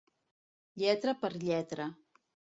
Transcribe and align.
Lletra 0.83 1.15
per 1.21 1.33
lletra. 1.45 1.89